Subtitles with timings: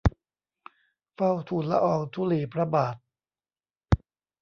[1.15, 2.95] เฝ้าทูลละอองธุลีพระบาท